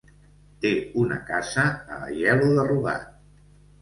[0.63, 0.69] Té
[1.01, 1.67] una casa
[1.97, 3.05] a Aielo de Rugat.